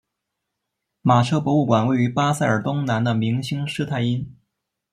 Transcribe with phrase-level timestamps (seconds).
[1.03, 4.35] 马车博物馆位于巴塞尔东南的明兴施泰因。